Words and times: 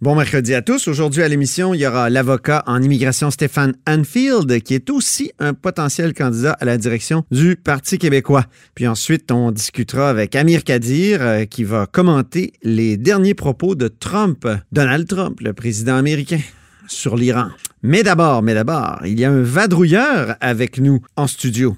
Bon 0.00 0.14
mercredi 0.14 0.54
à 0.54 0.62
tous. 0.62 0.86
Aujourd'hui 0.86 1.24
à 1.24 1.28
l'émission, 1.28 1.74
il 1.74 1.80
y 1.80 1.86
aura 1.86 2.08
l'avocat 2.08 2.62
en 2.68 2.80
immigration 2.80 3.32
Stéphane 3.32 3.74
Anfield, 3.84 4.62
qui 4.62 4.74
est 4.74 4.90
aussi 4.90 5.32
un 5.40 5.54
potentiel 5.54 6.14
candidat 6.14 6.52
à 6.60 6.64
la 6.64 6.78
direction 6.78 7.24
du 7.32 7.56
Parti 7.56 7.98
québécois. 7.98 8.44
Puis 8.76 8.86
ensuite, 8.86 9.32
on 9.32 9.50
discutera 9.50 10.08
avec 10.08 10.36
Amir 10.36 10.62
Kadir, 10.62 11.20
euh, 11.20 11.44
qui 11.46 11.64
va 11.64 11.86
commenter 11.86 12.52
les 12.62 12.96
derniers 12.96 13.34
propos 13.34 13.74
de 13.74 13.88
Trump, 13.88 14.46
Donald 14.70 15.08
Trump, 15.08 15.40
le 15.40 15.52
président 15.52 15.96
américain, 15.96 16.38
sur 16.86 17.16
l'Iran. 17.16 17.48
Mais 17.82 18.04
d'abord, 18.04 18.42
mais 18.44 18.54
d'abord, 18.54 19.00
il 19.04 19.18
y 19.18 19.24
a 19.24 19.32
un 19.32 19.42
vadrouilleur 19.42 20.36
avec 20.40 20.78
nous 20.78 21.02
en 21.16 21.26
studio. 21.26 21.76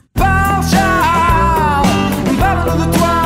de 2.76 2.98
toi. 2.98 3.19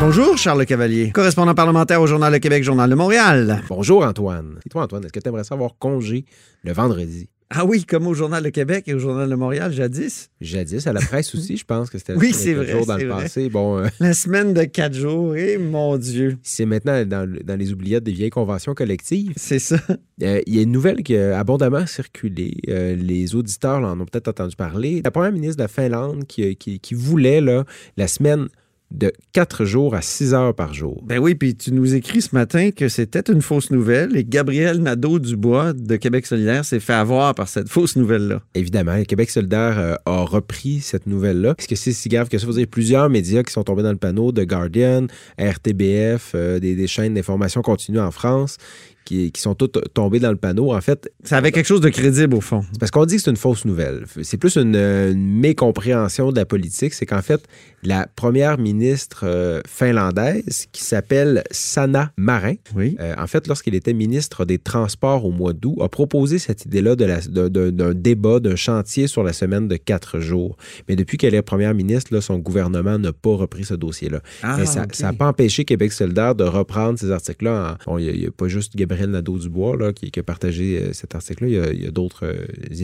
Bonjour, 0.00 0.36
Charles 0.38 0.64
Cavalier, 0.66 1.10
correspondant 1.12 1.54
parlementaire 1.54 2.00
au 2.00 2.06
Journal 2.06 2.32
de 2.32 2.38
Québec, 2.38 2.64
Journal 2.64 2.88
de 2.90 2.94
Montréal. 2.94 3.62
Bonjour, 3.68 4.04
Antoine. 4.04 4.58
Et 4.64 4.68
toi, 4.68 4.82
Antoine, 4.84 5.04
est-ce 5.04 5.12
que 5.12 5.20
tu 5.20 5.28
aimerais 5.28 5.44
savoir 5.44 5.76
congé 5.78 6.24
le 6.64 6.72
vendredi? 6.72 7.28
Ah 7.52 7.64
oui, 7.64 7.84
comme 7.84 8.06
au 8.06 8.14
Journal 8.14 8.44
de 8.44 8.48
Québec 8.50 8.84
et 8.86 8.94
au 8.94 9.00
Journal 9.00 9.28
de 9.28 9.34
Montréal, 9.34 9.72
jadis. 9.72 10.30
Jadis, 10.40 10.86
à 10.86 10.92
la 10.92 11.00
presse 11.00 11.34
aussi, 11.34 11.56
je 11.56 11.64
pense 11.64 11.90
que 11.90 11.98
c'était 11.98 12.14
Oui, 12.16 12.32
c'est 12.32 12.54
vrai. 12.54 12.70
jours 12.70 12.86
dans 12.86 12.96
le 12.96 13.08
vrai. 13.08 13.22
passé. 13.24 13.48
Bon, 13.48 13.78
euh, 13.78 13.88
La 13.98 14.14
semaine 14.14 14.54
de 14.54 14.62
quatre 14.62 14.94
jours, 14.94 15.34
et 15.34 15.58
mon 15.58 15.96
Dieu. 15.96 16.38
c'est 16.44 16.64
maintenant 16.64 17.04
dans, 17.04 17.28
dans 17.44 17.56
les 17.58 17.72
oubliettes 17.72 18.04
des 18.04 18.12
vieilles 18.12 18.30
conventions 18.30 18.72
collectives. 18.74 19.32
C'est 19.36 19.58
ça. 19.58 19.78
Euh, 20.22 20.40
Il 20.46 20.54
y 20.54 20.60
a 20.60 20.62
une 20.62 20.70
nouvelle 20.70 21.02
qui 21.02 21.16
a 21.16 21.36
abondamment 21.40 21.86
circulé. 21.86 22.54
Euh, 22.68 22.94
les 22.94 23.34
auditeurs 23.34 23.78
en 23.82 23.98
ont 24.00 24.04
peut-être 24.06 24.28
entendu 24.28 24.54
parler. 24.54 25.00
La 25.04 25.10
première 25.10 25.32
ministre 25.32 25.56
de 25.56 25.62
la 25.62 25.68
Finlande 25.68 26.26
qui, 26.28 26.54
qui- 26.56 26.78
qui 26.78 26.94
voulait 26.94 27.40
là, 27.40 27.64
la 27.96 28.06
semaine 28.06 28.46
de 28.90 29.12
quatre 29.32 29.64
jours 29.64 29.94
à 29.94 30.02
six 30.02 30.34
heures 30.34 30.54
par 30.54 30.74
jour. 30.74 31.02
Ben 31.06 31.18
oui, 31.18 31.34
puis 31.34 31.54
tu 31.54 31.72
nous 31.72 31.94
écris 31.94 32.22
ce 32.22 32.34
matin 32.34 32.70
que 32.72 32.88
c'était 32.88 33.30
une 33.32 33.40
fausse 33.42 33.70
nouvelle 33.70 34.16
et 34.16 34.24
Gabriel 34.24 34.78
Nadeau-Dubois 34.82 35.72
de 35.74 35.96
Québec 35.96 36.26
solidaire 36.26 36.64
s'est 36.64 36.80
fait 36.80 36.92
avoir 36.92 37.34
par 37.34 37.48
cette 37.48 37.68
fausse 37.68 37.94
nouvelle-là. 37.96 38.42
Évidemment, 38.54 39.02
Québec 39.04 39.30
solidaire 39.30 39.78
euh, 39.78 39.94
a 40.06 40.22
repris 40.24 40.80
cette 40.80 41.06
nouvelle-là. 41.06 41.54
Est-ce 41.58 41.68
que 41.68 41.76
c'est 41.76 41.92
si 41.92 42.08
grave 42.08 42.28
que 42.28 42.38
ça? 42.38 42.46
Vous 42.46 42.56
avez 42.56 42.66
plusieurs 42.66 43.08
médias 43.08 43.42
qui 43.44 43.52
sont 43.52 43.62
tombés 43.62 43.82
dans 43.84 43.92
le 43.92 43.96
panneau, 43.98 44.32
The 44.32 44.40
Guardian, 44.46 45.06
RTBF, 45.38 46.32
euh, 46.34 46.58
des, 46.58 46.74
des 46.74 46.86
chaînes 46.86 47.14
d'information 47.14 47.62
continue 47.62 48.00
en 48.00 48.10
France, 48.10 48.56
qui, 49.04 49.32
qui 49.32 49.40
sont 49.40 49.54
toutes 49.54 49.78
tombées 49.94 50.20
dans 50.20 50.30
le 50.30 50.36
panneau. 50.36 50.72
En 50.72 50.80
fait, 50.80 51.10
Ça 51.24 51.36
avait 51.38 51.52
quelque 51.52 51.66
chose 51.66 51.80
de 51.80 51.88
crédible 51.88 52.34
au 52.34 52.40
fond. 52.40 52.62
parce 52.78 52.90
qu'on 52.90 53.06
dit 53.06 53.16
que 53.16 53.22
c'est 53.22 53.30
une 53.30 53.36
fausse 53.36 53.64
nouvelle. 53.64 54.04
C'est 54.22 54.36
plus 54.36 54.56
une, 54.56 54.76
une 54.76 55.40
mécompréhension 55.40 56.30
de 56.32 56.36
la 56.36 56.44
politique. 56.44 56.94
C'est 56.94 57.06
qu'en 57.06 57.22
fait, 57.22 57.42
la 57.82 58.06
première 58.14 58.58
ministre 58.58 58.79
euh, 59.24 59.60
finlandaise, 59.66 60.66
qui 60.72 60.82
s'appelle 60.84 61.42
Sanna 61.50 62.12
Marin, 62.16 62.54
Oui. 62.74 62.96
euh, 63.00 63.14
en 63.18 63.26
fait, 63.26 63.46
lorsqu'il 63.46 63.74
était 63.74 63.92
ministre 63.92 64.44
des 64.44 64.58
Transports 64.58 65.24
au 65.24 65.30
mois 65.30 65.52
d'août, 65.52 65.76
a 65.80 65.88
proposé 65.88 66.38
cette 66.38 66.64
idée-là 66.64 66.96
d'un 66.96 67.94
débat, 67.94 68.40
d'un 68.40 68.56
chantier 68.56 69.06
sur 69.06 69.22
la 69.22 69.32
semaine 69.32 69.68
de 69.68 69.76
quatre 69.76 70.20
jours. 70.20 70.56
Mais 70.88 70.96
depuis 70.96 71.18
qu'elle 71.18 71.34
est 71.34 71.42
première 71.42 71.74
ministre, 71.74 72.14
là, 72.14 72.20
son 72.20 72.38
gouvernement 72.38 72.98
n'a 72.98 73.12
pas 73.12 73.34
repris 73.34 73.64
ce 73.64 73.74
dossier-là. 73.74 74.20
Ah, 74.42 74.56
Mais 74.58 74.66
ça 74.66 74.86
n'a 75.02 75.12
pas 75.12 75.26
empêché 75.28 75.64
Québec 75.64 75.92
solidaire 75.92 76.34
de 76.34 76.44
reprendre 76.44 76.98
ces 76.98 77.10
articles-là. 77.10 77.76
en- 77.86 77.92
Bon, 77.92 77.98
Il 77.98 78.18
n'y 78.20 78.26
a, 78.26 78.30
pas 78.30 78.48
juste 78.48 78.76
Gabriel 78.76 79.10
Nadeau-Dubois 79.10 79.76
là, 79.76 79.92
qui, 79.92 80.10
qui 80.10 80.20
a 80.20 80.22
partagé 80.22 80.78
euh, 80.80 80.92
cet 80.92 81.14
article-là. 81.14 81.48
Il 81.48 81.54
y 81.54 81.58
a- 81.58 81.72
il 81.72 81.86
a, 81.86 81.90
d'autres 81.90 82.24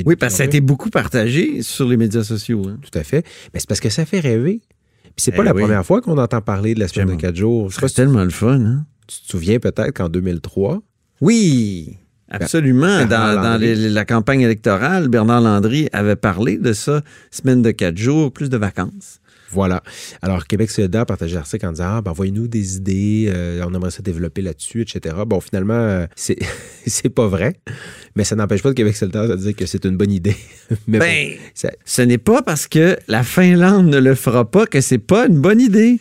Oui, 0.05 0.17
parce 0.17 0.33
que 0.34 0.37
ça 0.39 0.43
a 0.43 0.47
été 0.47 0.61
beaucoup 0.61 0.91
partagé 0.91 1.63
sur 1.63 1.89
les 1.89 1.97
médias 1.97 2.25
sociaux. 2.25 2.63
hein. 2.69 2.78
Tout 2.83 2.97
à 2.99 3.05
fait. 3.05 3.25
Mais 3.55 3.61
c'est 3.61 3.69
parce 3.69 3.81
que 3.81 3.89
ça 3.91 4.05
fait 4.05 4.21
rêver. 4.21 4.61
Puis 5.16 5.25
c'est 5.25 5.31
Eh 5.34 5.37
pas 5.37 5.44
la 5.44 5.54
oui. 5.54 5.62
première 5.62 5.84
fois 5.84 6.00
qu'on 6.03 6.19
entend 6.19 6.41
parler 6.43 6.75
de 6.75 6.81
la 6.81 6.88
semaine 6.88 7.09
de 7.09 7.15
quatre 7.21 7.37
jours. 7.37 7.72
C'est 7.72 7.94
tellement 7.94 8.22
le 8.25 8.31
fun, 8.31 8.60
hein? 8.60 8.84
tu 9.06 9.21
te 9.22 9.28
souviens 9.31 9.59
peut-être 9.59 9.93
qu'en 9.93 10.09
2003, 10.09 10.82
Oui, 11.22 11.97
absolument. 12.31 12.87
Bernard 13.06 13.37
Dans, 13.37 13.43
dans 13.43 13.49
Landry. 13.53 13.75
les- 13.75 13.88
la 13.91 14.04
campagne 14.04 14.41
électorale, 14.43 15.09
Bernard 15.09 15.41
Landry 15.41 15.88
avait 15.93 16.16
parlé 16.16 16.59
de 16.59 16.72
ça, 16.72 17.03
semaine 17.31 17.62
de 17.62 17.71
quatre 17.71 17.97
jours, 17.97 18.32
plus 18.32 18.50
de 18.50 18.56
vacances. 18.56 19.21
Voilà. 19.51 19.83
Alors, 20.23 20.47
Québec 20.47 20.71
solidaire 20.71 21.07
partageait 21.07 21.37
l'article 21.37 21.67
en 21.67 21.73
disant 21.73 21.87
Ah, 21.97 22.03
ben, 22.03 22.11
envoyez-nous 22.11 22.49
des 22.49 22.77
idées, 22.77 23.31
euh, 23.33 23.65
on 23.67 23.73
aimerait 23.75 23.91
ça 23.91 24.03
développer 24.03 24.43
là-dessus, 24.43 24.83
etc. 24.83 25.15
Bon, 25.27 25.41
finalement, 25.41 25.75
euh, 25.75 26.07
c'est, 26.17 26.37
c'est 26.87 27.09
pas 27.09 27.27
vrai, 27.29 27.55
mais 28.17 28.25
ça 28.25 28.34
n'empêche 28.37 28.62
pas 28.62 28.71
de 28.71 28.75
Québec 28.75 28.97
solidaire 28.97 29.29
de 29.29 29.37
dire 29.37 29.55
que 29.55 29.67
c'est 29.67 29.84
une 29.84 29.97
bonne 29.97 30.11
idée. 30.12 30.37
mais 30.87 30.99
Ben, 30.99 31.29
bon, 31.31 31.37
ça- 31.55 31.73
ce 31.84 32.03
n'est 32.03 32.19
pas 32.19 32.43
parce 32.43 32.67
que 32.67 32.97
la 33.09 33.23
Finlande 33.23 33.87
ne 33.87 33.99
le 33.99 34.15
fera 34.15 34.51
pas 34.51 34.67
que 34.67 34.81
c'est 34.81 34.99
pas 34.99 35.27
une 35.27 35.41
bonne 35.41 35.61
idée. 35.61 35.99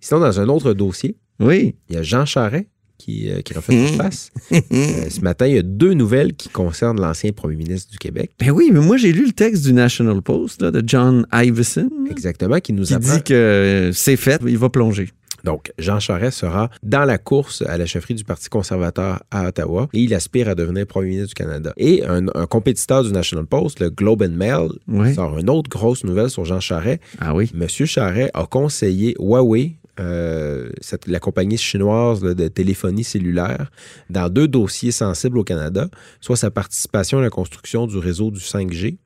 Sinon, 0.00 0.20
dans 0.20 0.40
un 0.40 0.48
autre 0.48 0.72
dossier, 0.72 1.16
Oui. 1.40 1.74
il 1.88 1.96
y 1.96 1.98
a 1.98 2.02
Jean 2.02 2.24
Charest 2.26 2.66
qui, 3.04 3.30
euh, 3.30 3.40
qui 3.40 3.54
refait 3.54 3.86
surface. 3.88 4.30
Euh, 4.52 4.60
ce 5.10 5.20
matin, 5.20 5.46
il 5.46 5.54
y 5.54 5.58
a 5.58 5.62
deux 5.62 5.94
nouvelles 5.94 6.34
qui 6.34 6.48
concernent 6.48 7.00
l'ancien 7.00 7.32
premier 7.32 7.56
ministre 7.56 7.90
du 7.90 7.98
Québec. 7.98 8.30
Ben 8.38 8.50
oui, 8.50 8.70
mais 8.72 8.80
moi 8.80 8.96
j'ai 8.96 9.12
lu 9.12 9.26
le 9.26 9.32
texte 9.32 9.64
du 9.64 9.72
National 9.72 10.22
Post 10.22 10.62
là, 10.62 10.70
de 10.70 10.82
John 10.86 11.26
Iveson 11.32 11.88
Exactement, 12.10 12.60
qui 12.60 12.72
nous 12.72 12.84
qui 12.84 12.94
apprend. 12.94 13.16
dit 13.16 13.22
que 13.22 13.34
euh, 13.34 13.92
c'est 13.92 14.16
fait, 14.16 14.40
il 14.46 14.58
va 14.58 14.68
plonger. 14.68 15.10
Donc, 15.44 15.72
Jean 15.76 15.98
Charest 15.98 16.38
sera 16.38 16.70
dans 16.84 17.04
la 17.04 17.18
course 17.18 17.64
à 17.66 17.76
la 17.76 17.84
chefferie 17.84 18.14
du 18.14 18.22
Parti 18.22 18.48
conservateur 18.48 19.24
à 19.32 19.48
Ottawa 19.48 19.88
et 19.92 19.98
il 19.98 20.14
aspire 20.14 20.48
à 20.48 20.54
devenir 20.54 20.86
premier 20.86 21.08
ministre 21.08 21.30
du 21.30 21.34
Canada. 21.34 21.72
Et 21.78 22.04
un, 22.06 22.26
un 22.32 22.46
compétiteur 22.46 23.02
du 23.02 23.10
National 23.10 23.46
Post, 23.46 23.80
le 23.80 23.90
Globe 23.90 24.22
and 24.22 24.36
Mail, 24.36 24.68
Oui. 24.86 25.12
sort 25.16 25.36
une 25.40 25.50
autre 25.50 25.68
grosse 25.68 26.04
nouvelle 26.04 26.30
sur 26.30 26.44
Jean 26.44 26.60
Charest. 26.60 27.00
Ah 27.20 27.34
oui. 27.34 27.50
Monsieur 27.54 27.86
Charest 27.86 28.30
a 28.34 28.46
conseillé 28.46 29.16
Huawei, 29.18 29.72
euh, 30.00 30.70
cette- 30.80 31.06
la 31.06 31.18
compagnie 31.20 31.58
chinoise 31.58 32.22
là, 32.24 32.34
de 32.34 32.48
téléphonie 32.48 33.04
cellulaire, 33.04 33.70
dans 34.10 34.28
deux 34.28 34.48
dossiers 34.48 34.92
sensibles 34.92 35.38
au 35.38 35.44
Canada, 35.44 35.88
soit 36.20 36.36
sa 36.36 36.50
participation 36.50 37.18
à 37.18 37.22
la 37.22 37.30
construction 37.30 37.86
du 37.86 37.98
réseau 37.98 38.30
du 38.30 38.40
5G 38.40 38.98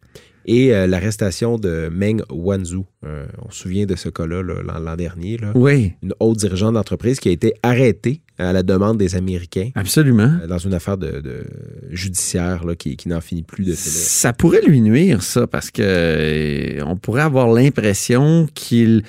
et 0.48 0.72
euh, 0.72 0.86
l'arrestation 0.86 1.58
de 1.58 1.88
Meng 1.92 2.22
Wanzhou. 2.30 2.86
Euh, 3.04 3.26
on 3.44 3.50
se 3.50 3.62
souvient 3.62 3.84
de 3.84 3.96
ce 3.96 4.08
cas-là 4.08 4.44
là, 4.44 4.78
l'an 4.78 4.94
dernier. 4.96 5.38
Là 5.38 5.50
Oui, 5.56 5.94
une 6.04 6.14
haute 6.20 6.38
dirigeante 6.38 6.74
d'entreprise 6.74 7.18
qui 7.18 7.28
a 7.30 7.32
été 7.32 7.54
arrêtée 7.64 8.20
à 8.38 8.52
la 8.52 8.62
demande 8.62 8.96
des 8.96 9.16
Américains 9.16 9.70
absolument. 9.74 10.30
euh, 10.42 10.46
dans 10.46 10.58
une 10.58 10.72
affaire 10.74 10.98
de, 10.98 11.20
de 11.20 11.44
judiciaire 11.90 12.64
là, 12.64 12.76
qui, 12.76 12.96
qui 12.96 13.08
n'en 13.08 13.20
finit 13.20 13.42
plus 13.42 13.64
de. 13.64 13.72
Ça 13.74 14.32
pourrait 14.32 14.60
lui 14.62 14.80
nuire, 14.82 15.20
ça, 15.24 15.48
parce 15.48 15.72
que 15.72 16.80
on 16.84 16.96
pourrait 16.96 17.22
avoir 17.22 17.48
l'impression 17.52 18.46
qu'il 18.54 19.02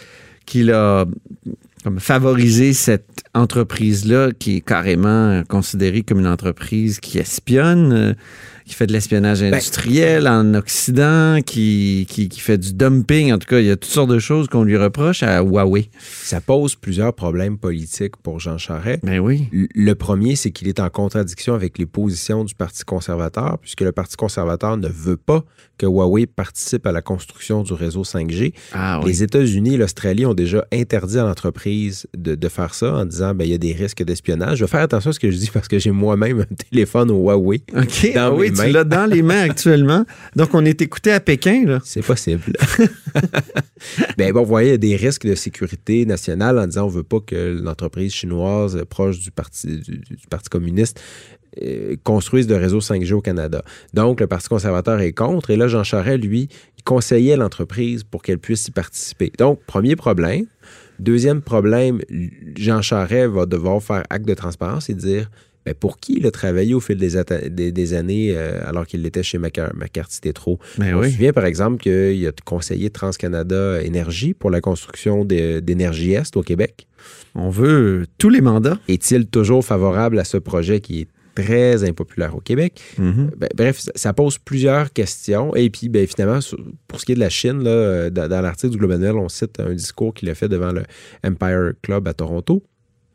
qu'il 0.48 0.72
a 0.72 1.06
favorisé 2.00 2.74
cette 2.74 3.24
entreprise-là 3.38 4.32
qui 4.38 4.58
est 4.58 4.62
carrément 4.62 5.44
considérée 5.48 6.04
comme 6.04 6.20
une 6.20 6.28
entreprise 6.28 7.00
qui 7.00 7.20
espionne, 7.20 7.94
euh, 7.94 8.14
qui 8.66 8.74
fait 8.74 8.86
de 8.86 8.92
l'espionnage 8.92 9.42
industriel 9.42 10.28
en 10.28 10.54
Occident, 10.54 11.40
qui, 11.42 12.06
qui, 12.10 12.28
qui 12.28 12.40
fait 12.40 12.58
du 12.58 12.74
dumping. 12.74 13.32
En 13.32 13.38
tout 13.38 13.48
cas, 13.48 13.60
il 13.60 13.66
y 13.66 13.72
a 13.72 13.78
toutes 13.78 13.92
sortes 13.92 14.10
de 14.10 14.20
choses 14.20 14.48
qu'on 14.48 14.64
lui 14.64 14.76
reproche 14.76 15.24
à 15.24 15.42
Huawei. 15.42 15.90
Ça 16.00 16.42
pose 16.42 16.76
plusieurs 16.76 17.14
problèmes 17.14 17.58
politiques 17.58 18.18
pour 18.18 18.40
Jean 18.40 18.58
Charest. 18.58 19.06
Ben 19.06 19.20
oui. 19.20 19.48
Le 19.52 19.94
premier, 19.94 20.36
c'est 20.36 20.52
qu'il 20.52 20.68
est 20.68 20.82
en 20.82 20.90
contradiction 20.90 21.54
avec 21.54 21.78
les 21.78 21.86
positions 21.86 22.44
du 22.44 22.56
Parti 22.56 22.84
conservateur, 22.84 23.58
puisque 23.60 23.82
le 23.82 23.94
Parti 23.94 24.18
conservateur 24.18 24.76
ne 24.76 24.90
veut 24.90 25.18
pas 25.18 25.46
que 25.78 25.86
Huawei 25.86 26.26
participe 26.26 26.86
à 26.88 26.92
la 26.92 27.02
construction 27.02 27.64
du 27.64 27.74
réseau 27.74 28.04
5G. 28.04 28.54
Ah 28.74 29.00
Les 29.06 29.24
États-Unis 29.24 29.76
et 29.76 29.78
l'Australie 29.78 30.26
ont 30.26 30.34
déjà 30.34 30.66
interdit 30.74 31.20
à 31.20 31.24
l'entreprise 31.24 32.08
de, 32.18 32.36
de 32.36 32.50
faire 32.50 32.74
ça 32.74 32.94
en 32.96 33.06
disant 33.06 33.27
ben, 33.34 33.46
il 33.46 33.52
y 33.52 33.54
a 33.54 33.58
des 33.58 33.74
risques 33.74 34.04
d'espionnage. 34.04 34.60
Je 34.60 34.66
vais 34.66 34.70
faire 34.70 34.82
attention 34.82 35.10
à 35.10 35.14
ce 35.14 35.20
que 35.20 35.32
je 35.32 35.38
dis 35.38 35.50
parce 35.52 35.68
que 35.68 35.80
j'ai 35.80 35.92
moi-même 35.92 36.42
un 36.42 36.56
téléphone 36.70 37.12
au 37.12 37.30
Huawei. 37.30 37.62
OK. 37.76 38.14
Dans 38.14 38.22
ah 38.22 38.32
oui, 38.34 38.50
mes 38.50 38.56
tu 38.56 38.62
mains. 38.62 38.68
l'as 38.70 38.84
dans 38.84 39.06
les 39.06 39.22
mains 39.22 39.42
actuellement. 39.50 40.06
Donc, 40.36 40.54
on 40.54 40.66
est 40.66 40.82
écouté 40.82 41.12
à 41.12 41.20
Pékin, 41.20 41.66
là. 41.66 41.80
C'est 41.84 42.06
possible. 42.06 42.44
ben 44.18 44.32
bon, 44.34 44.42
vous 44.42 44.48
voyez, 44.48 44.70
il 44.70 44.72
y 44.72 44.76
a 44.76 44.78
des 44.78 44.96
risques 44.96 45.26
de 45.26 45.36
sécurité 45.36 46.06
nationale 46.06 46.60
en 46.60 46.68
disant 46.68 46.86
on 46.86 46.90
veut 46.90 47.04
pas 47.04 47.20
que 47.20 47.60
l'entreprise 47.62 48.14
chinoise 48.14 48.84
proche 48.90 49.20
du 49.20 49.32
Parti, 49.32 49.68
du, 49.68 49.98
du 49.98 50.28
Parti 50.30 50.50
communiste 50.50 51.00
euh, 51.62 51.96
construise 52.04 52.48
de 52.48 52.56
réseau 52.56 52.80
5G 52.80 53.14
au 53.14 53.22
Canada. 53.22 53.64
Donc, 53.94 54.20
le 54.20 54.28
Parti 54.28 54.48
conservateur 54.48 55.00
est 55.00 55.14
contre. 55.14 55.50
Et 55.50 55.56
là, 55.56 55.68
Jean 55.68 55.84
Charest, 55.84 56.24
lui, 56.24 56.50
il 56.78 56.84
conseillait 56.84 57.38
l'entreprise 57.38 58.04
pour 58.04 58.22
qu'elle 58.22 58.40
puisse 58.40 58.68
y 58.68 58.72
participer. 58.72 59.32
Donc, 59.38 59.62
premier 59.66 59.96
problème. 59.96 60.46
Deuxième 61.00 61.42
problème, 61.42 62.00
Jean 62.56 62.82
Charest 62.82 63.30
va 63.32 63.46
devoir 63.46 63.82
faire 63.82 64.04
acte 64.10 64.28
de 64.28 64.34
transparence 64.34 64.90
et 64.90 64.94
dire 64.94 65.30
ben, 65.66 65.74
pour 65.74 66.00
qui 66.00 66.16
il 66.18 66.26
a 66.26 66.32
travaillé 66.32 66.74
au 66.74 66.80
fil 66.80 66.98
des, 66.98 67.18
atta- 67.18 67.50
des- 67.50 67.72
des 67.72 67.94
années 67.94 68.32
euh, 68.36 68.62
alors 68.66 68.88
qu'il 68.88 69.06
était 69.06 69.22
chez 69.24 69.38
McCarthy 69.38 70.22
Tétro? 70.22 70.60
Ben 70.78 70.96
On 70.96 71.00
oui. 71.02 71.08
se 71.08 71.16
souvient 71.16 71.34
par 71.34 71.46
exemple 71.46 71.78
qu'il 71.82 72.26
a 72.26 72.32
conseillé 72.46 72.90
TransCanada 72.90 73.82
Énergie 73.82 74.34
pour 74.34 74.50
la 74.50 74.62
construction 74.62 75.26
d'Énergie 75.26 76.14
Est 76.14 76.36
au 76.38 76.42
Québec. 76.42 76.88
On 77.36 77.50
veut 77.50 78.06
tous 78.18 78.30
les 78.30 78.42
mandats. 78.42 78.80
Est-il 78.88 79.28
toujours 79.28 79.64
favorable 79.64 80.18
à 80.20 80.24
ce 80.24 80.38
projet 80.38 80.80
qui 80.80 81.02
est 81.02 81.08
très 81.44 81.88
impopulaire 81.88 82.36
au 82.36 82.40
Québec? 82.42 82.82
Mhm. 82.98 83.32
Ben, 83.38 83.50
bref, 83.56 83.86
ça- 83.96 84.14
pose 84.14 84.38
plusieurs 84.40 84.92
questions. 84.92 85.56
Et 85.56 85.70
puis, 85.70 85.90
ben, 85.90 86.08
finalement, 86.08 86.40
pour 86.88 87.00
ce 87.00 87.06
qui 87.06 87.12
est 87.12 87.16
de 87.16 87.20
la 87.20 87.30
Chine, 87.30 87.64
là, 87.64 87.70
euh, 87.70 88.10
dans, 88.10 88.28
dans 88.28 88.42
l'article 88.42 88.72
du 88.72 88.78
Globe 88.78 89.00
Mail, 89.00 89.12
on 89.16 89.30
cite 89.30 89.60
un 89.60 89.74
discours 89.74 90.14
qu'il 90.14 90.30
a 90.30 90.36
fait 90.36 90.50
devant 90.50 90.72
le 90.72 90.84
Empire 91.24 91.74
Club 91.84 92.08
à 92.08 92.14
Toronto, 92.14 92.64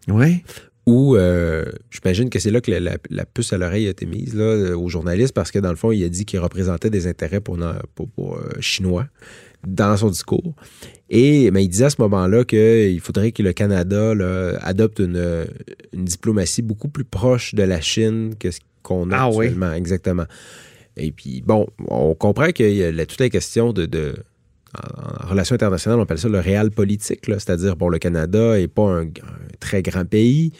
Oui. 0.08 0.42
Où 0.86 1.16
euh, 1.16 1.64
j'imagine 1.90 2.28
que 2.28 2.38
c'est 2.40 2.50
là 2.50 2.60
que 2.60 2.70
la, 2.70 2.80
la- 2.80 2.96
la 3.10 3.24
puce 3.24 3.52
à 3.52 3.58
l'oreille 3.58 3.86
a 3.86 3.90
été 3.90 4.04
mise 4.06 4.34
là, 4.34 4.42
euh, 4.44 4.76
aux 4.76 4.88
journalistes, 4.88 5.32
parce 5.34 5.50
que 5.52 5.58
dans 5.60 5.70
le 5.70 5.76
fond, 5.76 5.92
il 5.92 6.02
a 6.04 6.08
dit 6.08 6.24
qu'il 6.24 6.40
représentait 6.40 6.90
des 6.90 7.06
intérêts 7.06 7.40
pour, 7.40 7.56
pour, 7.94 8.08
pour, 8.08 8.36
euh, 8.36 8.48
chinois 8.60 9.06
dans 9.66 9.96
son 9.96 10.08
discours. 10.10 10.54
Et 11.08 11.50
ben, 11.52 11.60
il 11.60 11.68
disait 11.68 11.84
à 11.84 11.90
ce 11.90 12.00
moment-là 12.00 12.44
qu'il 12.44 12.98
faudrait 13.00 13.30
que 13.30 13.44
le 13.44 13.52
Canada 13.52 14.12
là, 14.12 14.58
adopte 14.60 14.98
une, 14.98 15.46
une 15.92 16.04
diplomatie 16.04 16.62
beaucoup 16.62 16.88
plus 16.88 17.04
proche 17.04 17.54
de 17.54 17.62
la 17.62 17.80
Chine 17.80 18.34
que 18.38 18.50
ce 18.50 18.58
qu'on 18.82 19.12
a 19.12 19.16
Ah 19.18 19.30
oui. 19.30 19.46
actuellement. 19.46 19.72
Exactement. 19.72 20.24
Et 20.96 21.12
puis, 21.12 21.42
bon, 21.46 21.68
on 21.86 22.14
comprend 22.16 22.48
qu'il 22.50 22.72
y 22.74 22.82
a 22.82 23.06
toute 23.06 23.20
la 23.20 23.28
question 23.30 23.72
de, 23.72 23.86
de- 23.86 24.16
en, 24.78 25.28
relations 25.28 25.54
internationales, 25.54 25.98
on 25.98 26.02
appelle 26.02 26.18
ça 26.18 26.28
le 26.28 26.38
réel 26.40 26.70
politique, 26.70 27.20
c'est-à-dire, 27.26 27.76
bon, 27.76 27.88
le 27.88 27.98
Canada 27.98 28.56
n'est 28.56 28.68
pas 28.68 28.82
un, 28.90 29.02
un 29.04 29.08
très 29.60 29.82
grand 29.82 30.04
pays, 30.04 30.52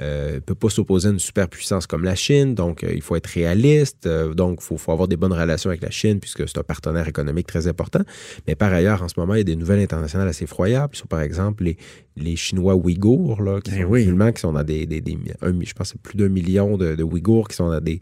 euh, 0.00 0.34
ne 0.34 0.38
peut 0.40 0.54
pas 0.54 0.70
s'opposer 0.70 1.08
à 1.08 1.10
une 1.12 1.18
superpuissance 1.18 1.86
comme 1.86 2.04
la 2.04 2.14
Chine, 2.14 2.54
donc 2.54 2.82
euh, 2.84 2.92
il 2.94 3.02
faut 3.02 3.16
être 3.16 3.26
réaliste, 3.26 4.06
euh, 4.06 4.32
donc 4.34 4.58
il 4.60 4.64
faut, 4.64 4.76
faut 4.78 4.92
avoir 4.92 5.08
des 5.08 5.16
bonnes 5.16 5.32
relations 5.32 5.68
avec 5.70 5.82
la 5.82 5.90
Chine, 5.90 6.20
puisque 6.20 6.48
c'est 6.48 6.58
un 6.58 6.62
partenaire 6.62 7.06
économique 7.06 7.46
très 7.46 7.66
important. 7.68 8.00
Mais 8.46 8.54
par 8.54 8.72
ailleurs, 8.72 9.02
en 9.02 9.08
ce 9.08 9.18
moment, 9.18 9.34
il 9.34 9.38
y 9.38 9.40
a 9.42 9.44
des 9.44 9.56
nouvelles 9.56 9.80
internationales 9.80 10.28
assez 10.28 10.44
effroyables, 10.44 10.96
sur 10.96 11.06
par 11.06 11.20
exemple 11.20 11.64
les, 11.64 11.76
les 12.16 12.36
Chinois 12.36 12.74
ouïghours, 12.76 13.42
là, 13.42 13.60
qui 13.60 13.72
Eh 13.76 13.82
sont 13.82 13.88
oui. 13.88 14.00
musulmans, 14.00 14.32
qui 14.32 14.40
sont 14.40 14.52
dans 14.52 14.64
des, 14.64 14.86
des- 14.86 15.00
des- 15.00 15.18
un- 15.42 15.52
je 15.62 15.72
pense 15.74 15.92
que 15.92 15.98
c'est 15.98 16.02
plus 16.02 16.16
d'un 16.16 16.28
million 16.28 16.76
de, 16.78 16.94
de 16.94 17.02
Ouïghours 17.02 17.48
qui 17.48 17.56
sont 17.56 17.68
dans 17.68 17.80
des, 17.80 18.00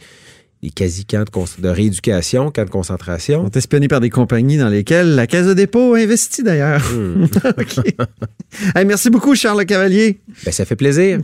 des 0.62 0.70
quasi-camps 0.70 1.24
de, 1.58 1.68
rééducation, 1.68 2.50
camps 2.50 2.64
de 2.64 2.70
concentration. 2.70 3.44
sont 3.44 3.50
espionnés 3.52 3.88
par 3.88 4.00
des 4.00 4.10
compagnies 4.10 4.58
dans 4.58 4.68
lesquelles 4.68 5.14
la 5.14 5.26
Caisse 5.26 5.46
de 5.46 5.54
dépôt 5.54 5.94
investit 5.94 6.42
d'ailleurs. 6.42 6.82
Hmm. 6.92 7.24
OK. 7.44 7.84
Hey, 8.74 8.84
merci 8.84 9.10
beaucoup, 9.10 9.34
Charles 9.34 9.64
Cavalier. 9.66 10.20
Ben, 10.44 10.50
ça 10.50 10.64
fait 10.64 10.76
plaisir. 10.76 11.20